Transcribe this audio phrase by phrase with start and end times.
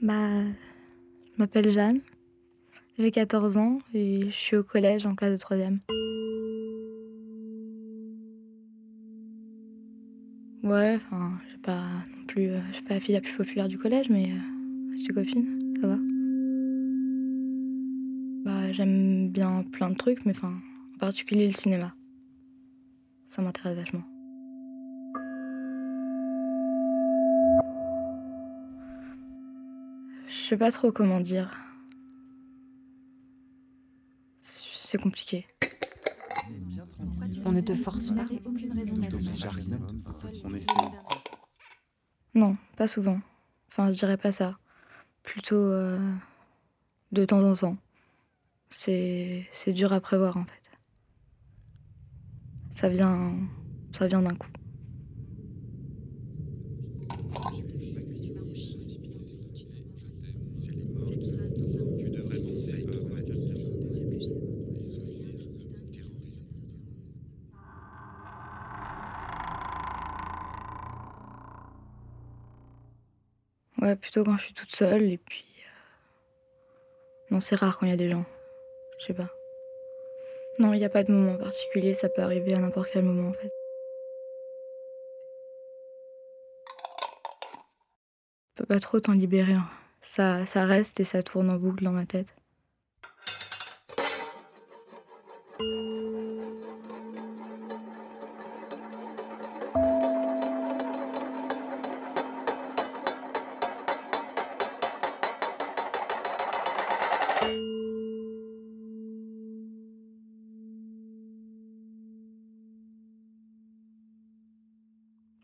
[0.00, 2.00] Bah, je m'appelle Jeanne,
[2.98, 5.78] j'ai 14 ans et je suis au collège en classe de 3e.
[10.62, 11.82] Ouais, enfin, je pas
[12.16, 14.96] non plus, euh, je suis pas la fille la plus populaire du collège, mais euh,
[14.96, 15.98] j'ai des ça va.
[18.44, 20.54] Bah, j'aime bien plein de trucs, mais enfin,
[20.94, 21.92] en particulier le cinéma.
[23.30, 24.04] Ça m'intéresse vachement.
[30.28, 31.50] Je sais pas trop comment dire.
[34.40, 35.46] C'est compliqué.
[37.44, 38.24] On ne te force pas.
[42.34, 43.20] Non, pas souvent.
[43.68, 44.58] Enfin, je dirais pas ça.
[45.22, 45.98] Plutôt euh,
[47.12, 47.76] de temps en temps.
[48.70, 50.70] C'est c'est dur à prévoir en fait.
[52.70, 53.36] Ça vient
[53.92, 54.48] ça vient d'un coup.
[73.80, 75.44] Ouais, plutôt quand je suis toute seule et puis.
[75.64, 75.68] euh,
[77.30, 78.24] Non, c'est rare quand il y a des gens.
[78.98, 79.28] Je sais pas.
[80.58, 83.28] Non, il n'y a pas de moment particulier, ça peut arriver à n'importe quel moment
[83.28, 83.52] en fait.
[88.50, 89.52] Je peux pas trop t'en libérer.
[89.52, 89.68] hein.
[90.00, 92.34] Ça, ça reste et ça tourne en boucle dans ma tête.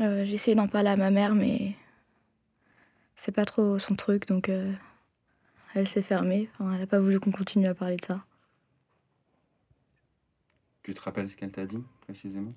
[0.00, 1.74] Euh, J'ai essayé d'en parler à ma mère, mais
[3.16, 4.72] c'est pas trop son truc, donc euh,
[5.74, 6.48] elle s'est fermée.
[6.54, 8.24] Enfin, elle a pas voulu qu'on continue à parler de ça.
[10.82, 12.54] Tu te rappelles ce qu'elle t'a dit précisément?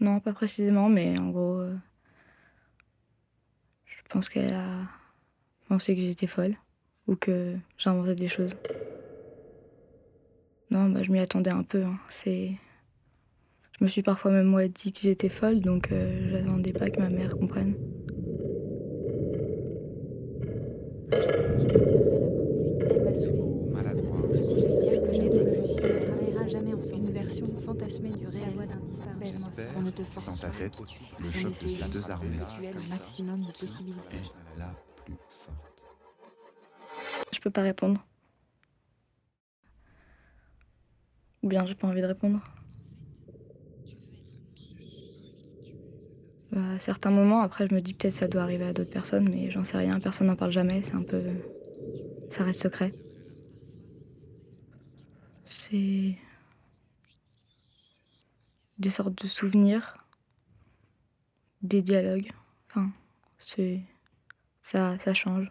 [0.00, 1.76] Non, pas précisément, mais en gros, euh,
[3.86, 4.80] je pense qu'elle a
[5.68, 6.56] pensé que j'étais folle
[7.06, 8.52] ou que j'inventais des choses.
[10.70, 11.82] Non, bah, je m'y attendais un peu.
[11.84, 11.98] hein.
[12.08, 12.52] C'est,
[13.78, 17.00] je me suis parfois même moi dit que j'étais folle, donc euh, j'attendais pas que
[17.00, 17.74] ma mère comprenne.
[21.12, 22.90] Je lui serrai la main.
[22.90, 23.38] Elle m'a saoulée.
[23.40, 24.22] Oh, maladroit.
[24.32, 27.06] Peut-il lui dire que je Peut-être n'aime que plus si on ne travaillera jamais ensemble.
[27.06, 28.44] Une version fantasmée du réel.
[29.76, 30.58] On ne te dans force ta pas.
[30.58, 30.80] tête,
[31.20, 32.36] le choc de ces deux armées
[32.88, 34.18] maximum de possibilités.
[34.58, 35.73] la plus forte.
[37.44, 38.02] Peux pas répondre.
[41.42, 42.42] Ou bien j'ai pas envie de répondre.
[46.52, 49.28] Bah, à certains moments, après, je me dis peut-être ça doit arriver à d'autres personnes,
[49.28, 50.00] mais j'en sais rien.
[50.00, 50.82] Personne n'en parle jamais.
[50.82, 51.22] C'est un peu.
[52.30, 52.90] Ça reste secret.
[55.46, 56.16] C'est.
[58.78, 59.98] Des sortes de souvenirs.
[61.60, 62.32] Des dialogues.
[62.70, 62.90] Enfin,
[63.38, 63.82] c'est.
[64.62, 65.50] Ça, ça change.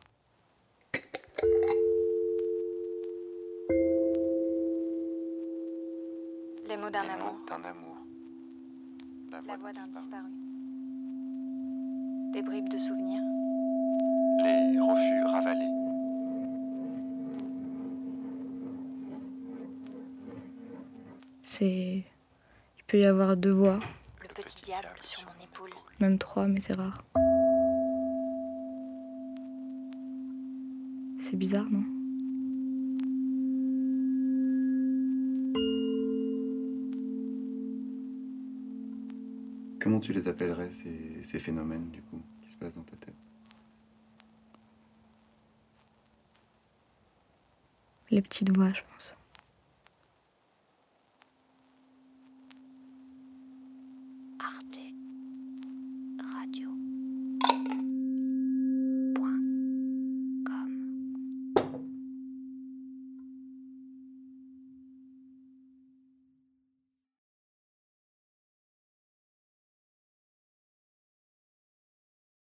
[6.84, 7.36] Mots d'un amour.
[7.48, 7.98] d'un amour.
[9.32, 10.02] La La voix d'un disparu.
[10.04, 10.32] disparu.
[12.34, 13.22] Des bribes de souvenirs.
[14.44, 15.70] Les refus ravalés.
[21.44, 22.04] C'est.
[22.78, 23.80] Il peut y avoir deux voix,
[24.22, 25.70] Le petit diable sur mon épaule.
[26.00, 27.04] même trois, mais c'est rare.
[31.20, 31.84] C'est bizarre, non?
[39.84, 43.14] Comment tu les appellerais, ces, ces phénomènes, du coup, qui se passent dans ta tête?
[48.10, 49.14] Les petites voix, je pense.
[54.40, 54.80] Arte
[56.34, 56.73] Radio.